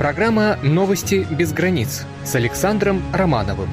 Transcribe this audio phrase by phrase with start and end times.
[0.00, 3.68] Программа «Новости без границ» с Александром Романовым.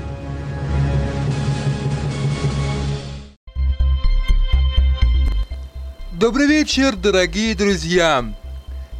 [6.11, 8.25] Добрый вечер, дорогие друзья!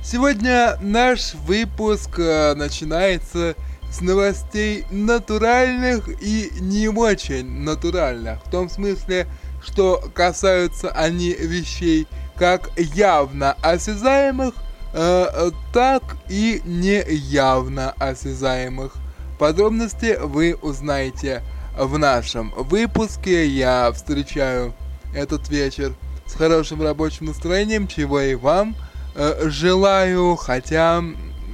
[0.02, 3.56] Сегодня наш выпуск э, начинается
[3.92, 8.42] с новостей натуральных и не очень натуральных.
[8.46, 9.28] В том смысле,
[9.62, 12.08] что касаются они вещей
[12.38, 14.54] как явно осязаемых,
[14.98, 18.96] э, так и неявно осязаемых.
[19.38, 21.44] Подробности вы узнаете
[21.78, 23.48] в нашем выпуске.
[23.48, 24.74] Я встречаю
[25.14, 25.94] этот вечер
[26.26, 28.76] с хорошим рабочим настроением, чего и вам
[29.16, 31.04] э, желаю, хотя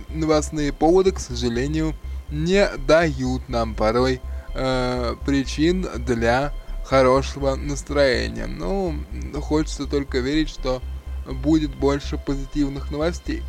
[0.10, 1.94] новостные поводы, к сожалению,
[2.30, 4.22] не дают нам порой
[4.56, 6.54] э, причин для
[6.86, 8.48] хорошего настроения.
[8.48, 8.96] Ну,
[9.42, 10.82] хочется только верить, что
[11.26, 13.44] будет больше позитивных новостей.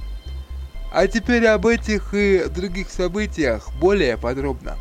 [0.93, 4.77] А теперь об этих и других событиях более подробно.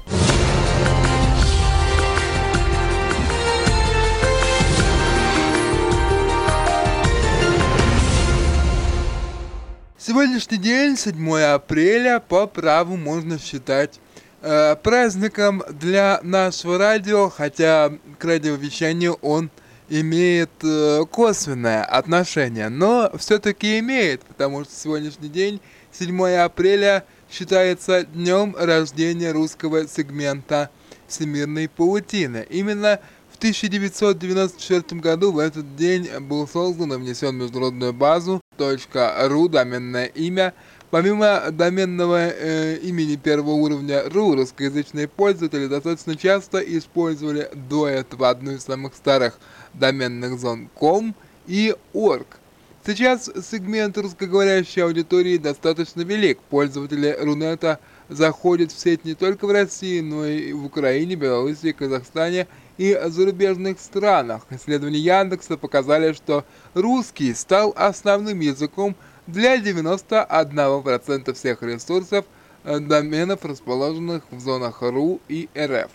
[10.05, 14.01] Сегодняшний день, 7 апреля, по праву можно считать
[14.41, 19.49] э, праздником для нашего радио, хотя к радиовещанию он
[19.89, 28.55] имеет э, косвенное отношение, но все-таки имеет, потому что сегодняшний день, 7 апреля, считается днем
[28.57, 30.69] рождения русского сегмента
[31.07, 32.45] всемирной паутины.
[32.49, 32.99] Именно
[33.31, 40.05] в 1994 году в этот день был создан и внесен в международную базу .ru доменное
[40.05, 40.53] имя.
[40.91, 48.51] Помимо доменного э, имени первого уровня .ru, русскоязычные пользователи достаточно часто использовали до этого одну
[48.51, 49.39] из самых старых
[49.73, 51.13] доменных зон .com
[51.47, 52.25] и .org.
[52.85, 56.39] Сейчас сегмент русскоговорящей аудитории достаточно велик.
[56.49, 62.45] Пользователи Рунета заходят в сеть не только в России, но и в Украине, Беларуси, Казахстане
[62.77, 64.41] и зарубежных странах.
[64.49, 66.43] Исследования Яндекса показали, что
[66.73, 68.97] русский стал основным языком
[69.27, 72.25] для 91% всех ресурсов
[72.65, 75.89] э, доменов, расположенных в зонах РУ и РФ.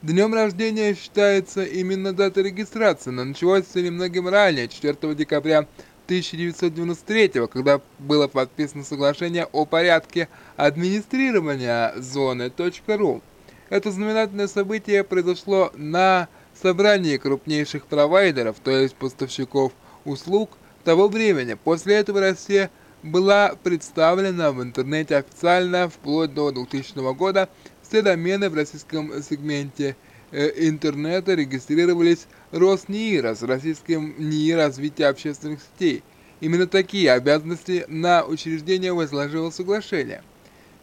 [0.00, 5.66] Днем рождения считается именно дата регистрации, но началось все немногим ранее, 4 декабря
[6.04, 12.52] 1993 когда было подписано соглашение о порядке администрирования зоны
[12.86, 13.22] .ру.
[13.70, 19.72] Это знаменательное событие произошло на собрании крупнейших провайдеров, то есть поставщиков
[20.04, 21.54] услуг того времени.
[21.54, 22.70] После этого Россия
[23.02, 27.48] была представлена в интернете официально вплоть до 2000 года.
[27.88, 29.96] Все домены в российском сегменте
[30.30, 36.02] э, интернета регистрировались Роснир с российским НИИ развития общественных сетей.
[36.42, 40.22] Именно такие обязанности на учреждение возложило соглашение.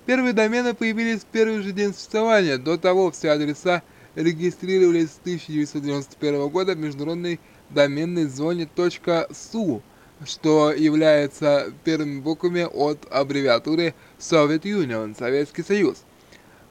[0.08, 2.58] Первые домены появились в первый же день существования.
[2.58, 3.84] До того все адреса
[4.16, 7.40] регистрировались с 1991 года в международной
[7.70, 9.84] доменной зоне .su,
[10.26, 16.05] что является первыми буквами от аббревиатуры Soviet Union, Советский Союз.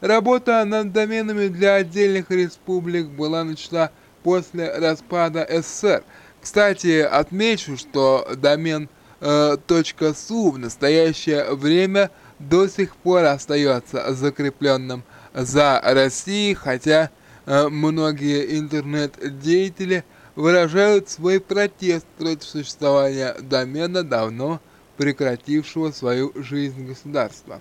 [0.04, 3.90] Работа над доменами для отдельных республик была начата
[4.22, 6.04] после распада СССР.
[6.42, 8.90] Кстати, отмечу, что домен
[9.22, 17.10] э, .su в настоящее время– до сих пор остается закрепленным за Россией, хотя
[17.46, 20.04] э, многие интернет-деятели
[20.36, 24.60] выражают свой протест против существования домена давно
[24.96, 27.60] прекратившего свою жизнь государства.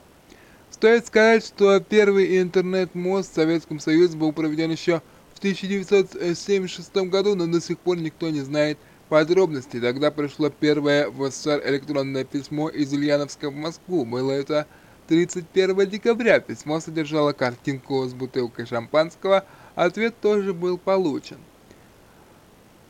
[0.84, 5.02] Стоит сказать, что первый интернет-мост в Советском Союзе был проведен еще
[5.34, 8.78] в 1976 году, но до сих пор никто не знает
[9.08, 9.80] подробностей.
[9.80, 14.04] Тогда пришло первое в СССР электронное письмо из Ульяновска в Москву.
[14.04, 14.68] Было это
[15.08, 16.42] 31 декабря.
[16.42, 19.46] Письмо содержало картинку с бутылкой шампанского.
[19.76, 21.38] Ответ тоже был получен.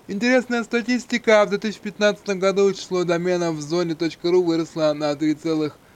[0.08, 1.46] Интересная статистика.
[1.46, 5.12] В 2015 году число доменов в зоне .ру выросло на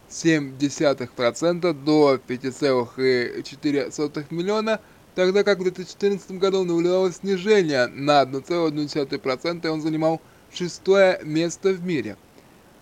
[0.09, 4.80] 3,7% до 5,4 миллиона
[5.18, 10.21] тогда как в 2014 году наблюдалось снижение на 1,1%, и он занимал
[10.54, 12.18] шестое место в мире.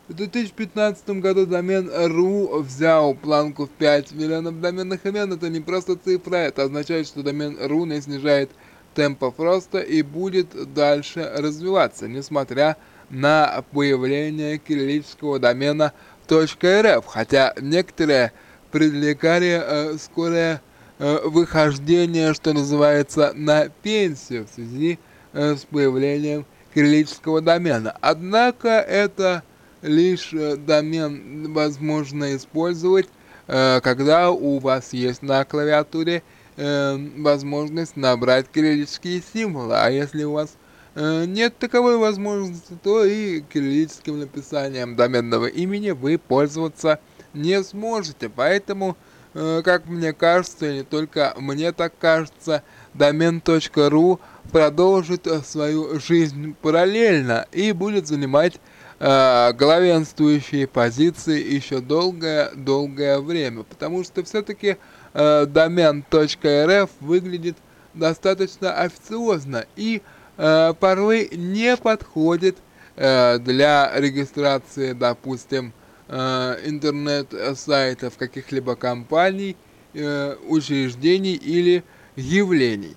[0.09, 5.31] В 2015 году домен .ru взял планку в 5 миллионов доменных имен.
[5.31, 8.51] Это не просто цифра, это означает, что домен .ru не снижает
[8.93, 12.75] темпов роста и будет дальше развиваться, несмотря
[13.09, 15.93] на появление кириллического домена
[16.27, 18.31] .rf, хотя некоторые
[18.71, 20.61] предрекали э, скорое
[20.97, 24.97] Э, выхождение, что называется, на пенсию в связи
[25.33, 27.97] э, с появлением кириллического домена.
[27.99, 29.43] Однако это
[29.81, 33.09] лишь э, домен возможно использовать
[33.47, 36.23] э, когда у вас есть на клавиатуре
[36.55, 40.55] э, возможность набрать кириллические символы, а если у вас
[40.95, 46.99] нет таковой возможности, то и кириллическим написанием доменного имени вы пользоваться
[47.33, 48.95] не сможете, поэтому
[49.37, 52.63] Э, как мне кажется, и не только мне так кажется,
[52.93, 58.61] домен.ру продолжит э, свою жизнь параллельно и будет занимать
[58.99, 64.77] э, главенствующие позиции еще долгое-долгое время, потому что все-таки
[65.13, 67.57] э, домен.рф выглядит
[67.93, 72.57] достаточно официозно и э, порой не подходит
[72.95, 75.73] э, для регистрации, допустим,
[76.07, 79.57] Э, интернет-сайтов каких-либо компаний,
[79.95, 81.83] э, учреждений или
[82.15, 82.95] явлений.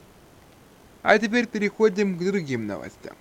[1.03, 3.17] А теперь переходим к другим новостям.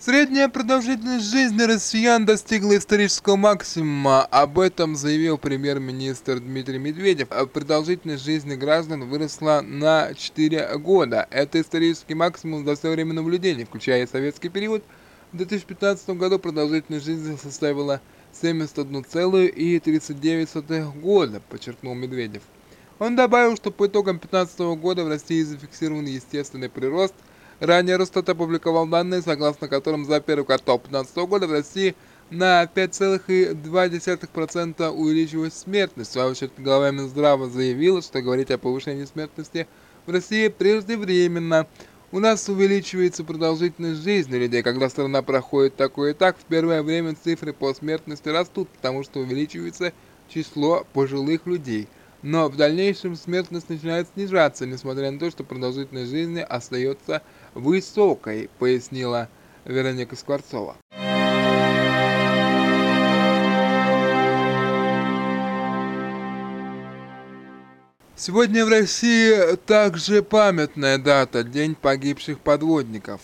[0.00, 4.24] Средняя продолжительность жизни россиян достигла исторического максимума.
[4.26, 7.30] Об этом заявил премьер-министр Дмитрий Медведев.
[7.52, 11.26] Продолжительность жизни граждан выросла на 4 года.
[11.32, 14.84] Это исторический максимум за все время наблюдений, включая советский период.
[15.32, 18.00] В 2015 году продолжительность жизни составила
[18.40, 22.42] 71,39 года, подчеркнул Медведев.
[23.00, 27.14] Он добавил, что по итогам 2015 года в России зафиксирован естественный прирост–
[27.60, 31.96] Ранее Росстат опубликовал данные, согласно которым за первый квартал 2015 года в России
[32.30, 36.10] на 5,2% увеличилась смертность.
[36.10, 39.66] В свою очередь, глава Минздрава заявила, что говорить о повышении смертности
[40.06, 41.66] в России преждевременно.
[42.12, 44.62] У нас увеличивается продолжительность жизни людей.
[44.62, 49.92] Когда страна проходит такой этап, в первое время цифры по смертности растут, потому что увеличивается
[50.28, 51.88] число пожилых людей.
[52.22, 57.22] Но в дальнейшем смертность начинает снижаться, несмотря на то, что продолжительность жизни остается
[57.54, 59.28] высокой, пояснила
[59.64, 60.76] Вероника Скворцова.
[68.16, 73.20] Сегодня в России также памятная дата– День погибших подводников.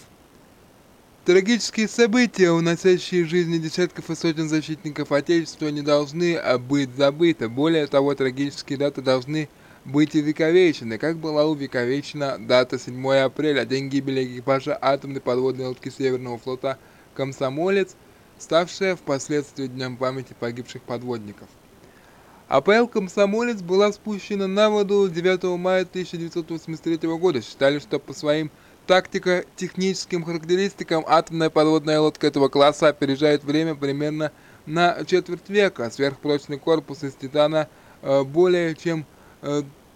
[1.25, 7.49] Трагические события, уносящие жизни десятков и сотен защитников Отечества, не должны быть забыты.
[7.49, 14.25] Более того, трагические даты должны быть увековечены, как была увековечена дата 7 апреля, день гибели
[14.25, 16.79] экипажа атомной подводной лодки Северного флота
[17.15, 17.95] «Комсомолец»,
[18.39, 21.49] ставшая впоследствии Днем памяти погибших подводников.
[22.49, 27.43] АПЛ «Комсомолец» была спущена на воду 9 мая 1983 года.
[27.43, 28.51] Считали, что по своим
[28.87, 34.31] тактико-техническим характеристикам атомная подводная лодка этого класса опережает время примерно
[34.67, 35.91] на четверть века.
[35.91, 37.69] Сверхпрочный корпус из титана
[38.03, 39.07] э, более чем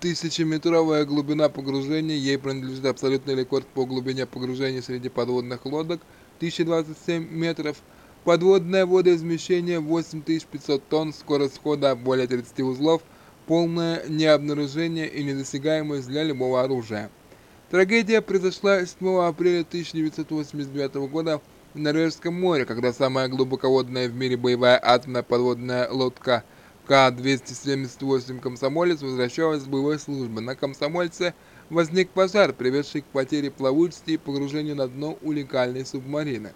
[0.01, 6.01] тысячеметровая глубина погружения, ей принадлежит абсолютный рекорд по глубине погружения среди подводных лодок
[6.39, 7.77] 1027 метров,
[8.25, 13.03] подводное водоизмещение 8500 тонн, скорость хода более 30 узлов,
[13.47, 17.11] полное необнаружение и недосягаемость для любого оружия.
[17.71, 21.41] Трагедия произошла 7 апреля 1989 года
[21.75, 26.45] в Норвежском море, когда самая глубоководная в мире боевая атомная подводная лодка–
[26.89, 30.41] к-278 «Комсомолец» возвращалась с боевой службы.
[30.41, 31.35] На «Комсомольце»
[31.69, 36.55] возник пожар, приведший к потере плавучести и погружению на дно уникальной субмарины.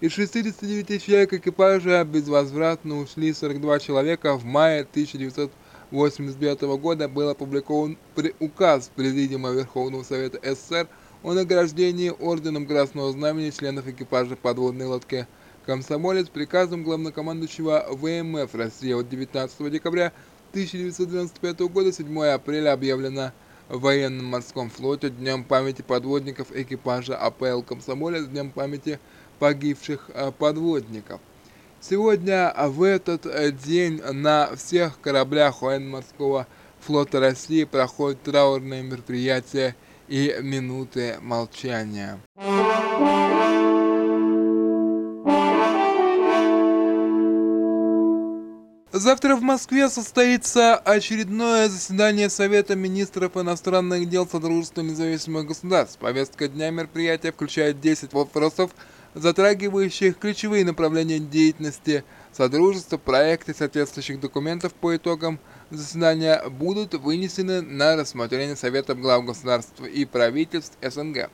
[0.00, 4.36] Из 69 человек экипажа безвозвратно ушли 42 человека.
[4.36, 7.96] В мае 1989 года был опубликован
[8.40, 10.88] указ Президиума Верховного Совета СССР
[11.22, 15.39] о награждении орденом Красного Знамени членов экипажа подводной лодки Комсомолец
[16.32, 20.12] приказом главнокомандующего ВМФ России от 19 декабря
[20.50, 23.32] 1995 года 7 апреля объявлено
[23.68, 28.98] в военно-морском флоте Днем памяти подводников экипажа АПЛ «Комсомолец», Днем памяти
[29.38, 31.20] погибших э, подводников.
[31.80, 33.26] Сегодня в этот
[33.62, 36.48] день на всех кораблях военно-морского
[36.80, 39.76] флота России проходят траурные мероприятия
[40.08, 42.18] и минуты молчания.
[49.00, 55.98] Завтра в Москве состоится очередное заседание Совета министров иностранных дел Содружества независимых государств.
[55.98, 58.72] Повестка дня мероприятия включает 10 вопросов,
[59.14, 62.98] затрагивающих ключевые направления деятельности Содружества.
[62.98, 65.40] Проекты соответствующих документов по итогам
[65.70, 71.30] заседания будут вынесены на рассмотрение Советов глав государств и правительств СНГ.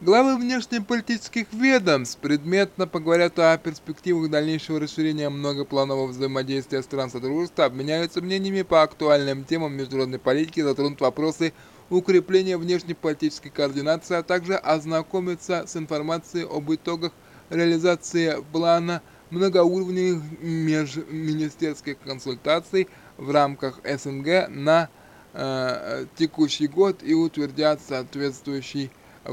[0.00, 8.62] Главы внешнеполитических ведомств предметно поговорят о перспективах дальнейшего расширения многопланового взаимодействия стран Содружества, обменяются мнениями
[8.62, 11.52] по актуальным темам международной политики, затронут вопросы
[11.90, 17.10] укрепления внешнеполитической координации, а также ознакомятся с информацией об итогах
[17.50, 22.86] реализации плана многоуровневых межминистерских консультаций
[23.16, 24.90] в рамках СНГ на
[25.32, 28.92] э, текущий год и утвердят соответствующий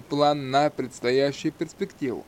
[0.09, 2.25] план на предстоящую перспективу.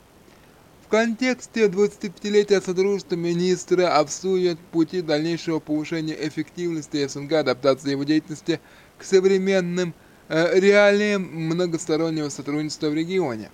[0.88, 8.62] В контексте 25-летия Содружества министры обсудят пути дальнейшего повышения эффективности СНГ, адаптации его деятельности
[8.98, 9.94] к современным
[10.30, 13.52] э, реалиям многостороннего сотрудничества в регионе.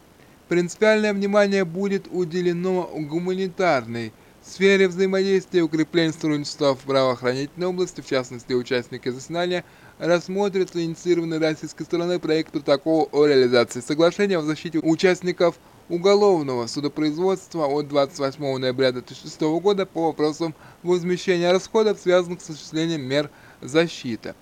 [0.47, 4.13] Принципиальное внимание будет уделено гуманитарной
[4.45, 9.63] сфере взаимодействия, укреплению сотрудничества в правоохранительной области, в частности, участники заседания
[9.99, 15.55] рассмотрят инициированный российской стороной проект протокола о реализации соглашения о защите участников
[15.89, 23.29] уголовного судопроизводства от 28 ноября 2006 года по вопросам возмещения расходов, связанных с осуществлением мер
[23.61, 24.35] защиты.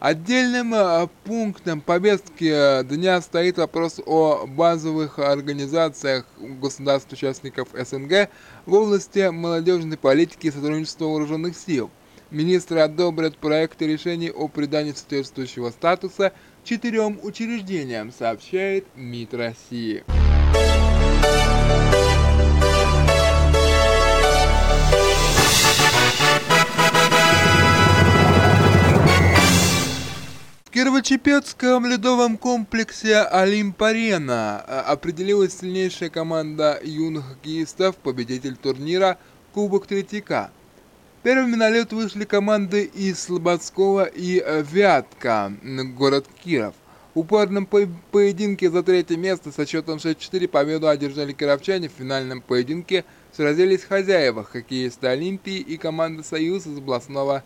[0.00, 8.30] Отдельным э, пунктом повестки дня стоит вопрос о базовых организациях государств-участников СНГ
[8.64, 11.90] в области молодежной политики и сотрудничества вооруженных сил.
[12.30, 20.04] Министры одобрят проекты решений о придании соответствующего статуса четырем учреждениям, сообщает МИД России.
[30.78, 39.18] Кирово-Чепецком ледовом комплексе Олимп-Арена определилась сильнейшая команда юных хоккеистов, победитель турнира
[39.52, 40.52] Кубок Третьяка.
[41.24, 45.52] Первыми на лед вышли команды из Слободского и Вятка,
[45.96, 46.76] город Киров.
[47.12, 47.80] В упорном по
[48.12, 51.88] поединке за третье место со счетом 6-4 победу одержали кировчане.
[51.88, 57.42] В финальном поединке сразились хозяева хоккеисты Олимпии и команда «Союз» из областного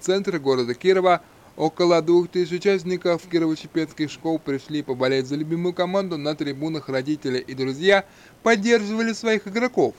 [0.00, 1.20] центра города Кирова–
[1.56, 7.54] Около двух тысяч участников Кирово-Чепецких школ пришли поболеть за любимую команду, на трибунах родители и
[7.54, 8.04] друзья
[8.42, 9.94] поддерживали своих игроков.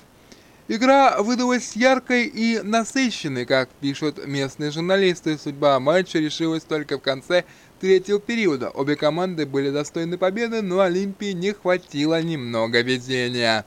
[0.68, 5.40] Игра выдалась яркой и насыщенной, как пишут местные журналисты.
[5.40, 7.44] Судьба матча решилась только в конце
[7.80, 8.70] третьего периода.
[8.70, 13.66] Обе команды были достойны победы, но Олимпии не хватило немного везения.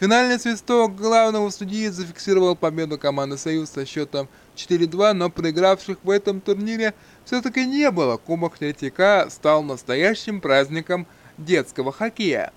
[0.00, 6.40] Финальный свисток главного судьи зафиксировал победу команды «Союз» со счетом 4-2, но проигравших в этом
[6.40, 6.94] турнире
[7.28, 8.16] все-таки не было.
[8.16, 11.06] Кубок Третьяка стал настоящим праздником
[11.36, 12.52] детского хоккея.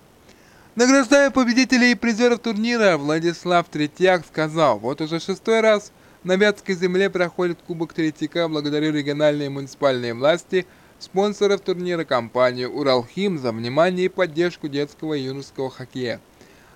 [0.76, 5.92] Награждая победителей и призеров турнира, Владислав Третьяк сказал, вот уже шестой раз
[6.24, 10.66] на Вятской земле проходит Кубок Третьяка благодаря региональной и муниципальной власти,
[11.00, 16.22] спонсоров турнира компанию «Уралхим» за внимание и поддержку детского и юношеского хоккея.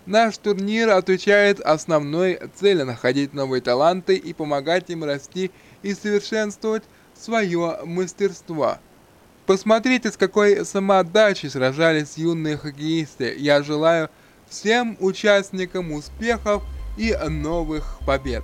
[0.05, 6.83] Наш турнир отвечает основной цели находить новые таланты и помогать им расти и совершенствовать
[7.17, 8.77] свое мастерство.
[9.45, 13.36] Посмотрите, с какой самоотдачей сражались юные хоккеисты.
[13.38, 14.10] Я желаю
[14.50, 16.63] всем участникам успехов
[16.98, 18.43] и новых побед.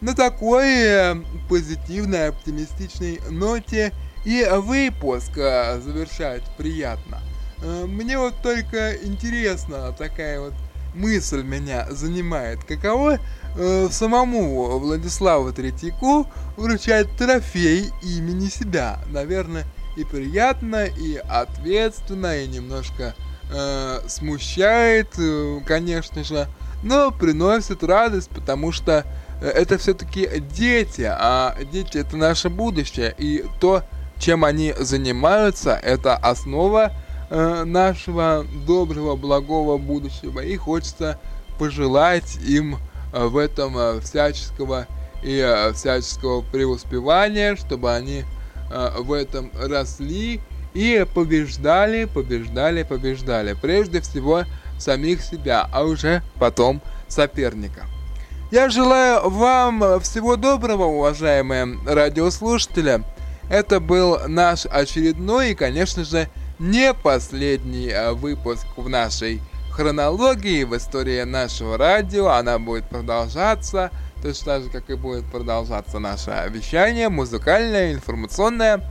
[0.00, 1.14] На такой э,
[1.48, 3.92] позитивной, оптимистичной ноте
[4.24, 7.20] и выпуск э, завершать приятно.
[7.62, 10.54] Э, мне вот только интересно такая вот
[10.94, 13.18] мысль меня занимает, каково
[13.56, 18.98] э, самому Владиславу Третьяку вручать трофей имени себя.
[19.10, 19.64] Наверное,
[19.96, 23.14] и приятно, и ответственно, и немножко
[23.52, 26.48] э, смущает, э, конечно же,
[26.82, 29.04] но приносит радость, потому что
[29.40, 33.82] э, это все-таки дети, а дети это наше будущее, и то,
[34.18, 36.92] чем они занимаются, это основа
[37.30, 40.40] Э, нашего доброго, благого будущего.
[40.40, 41.18] И хочется
[41.58, 42.78] пожелать им э,
[43.14, 44.86] в этом э, всяческого
[45.22, 48.24] и всяческого преуспевания, чтобы они
[48.98, 50.40] в этом росли
[50.74, 53.56] и побеждали, побеждали, побеждали.
[53.60, 54.44] Прежде всего
[54.78, 57.86] самих себя, а уже потом соперника.
[58.50, 63.02] Я желаю вам всего доброго, уважаемые радиослушатели.
[63.50, 66.28] Это был наш очередной и, конечно же,
[66.58, 69.40] не последний выпуск в нашей
[69.74, 72.28] хронологии, в истории нашего радио.
[72.28, 73.90] Она будет продолжаться,
[74.22, 78.88] точно так же, как и будет продолжаться наше вещание, музыкальное, информационное.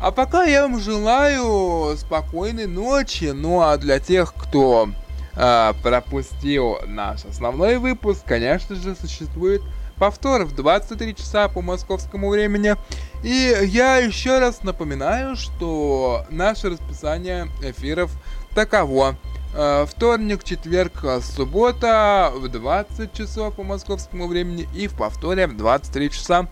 [0.00, 3.30] А пока я вам желаю спокойной ночи.
[3.32, 4.88] Ну а для тех, кто
[5.36, 9.62] э, пропустил наш основной выпуск, конечно же, существует
[9.98, 12.74] повтор в 23 часа по московскому времени.
[13.22, 18.10] И я еще раз напоминаю, что наше расписание эфиров
[18.54, 19.16] таково.
[19.54, 26.10] Э, вторник, четверг, суббота в 20 часов по московскому времени и в повторе в 23
[26.10, 26.48] часа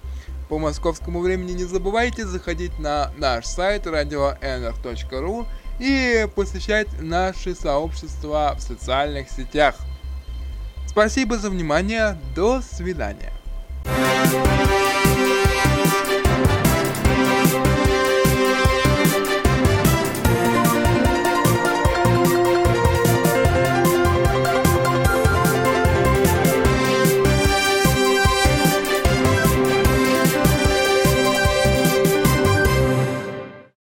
[0.48, 1.52] по московскому времени.
[1.52, 5.46] Не забывайте заходить на наш сайт radio.nr.ru
[5.78, 9.74] и посещать наши сообщества в социальных сетях.
[10.86, 12.18] Спасибо за внимание.
[12.34, 13.32] До свидания.